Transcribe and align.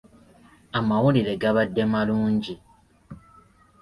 Amawulire 0.77 1.33
gabadde 1.41 1.83
malungi. 1.91 2.55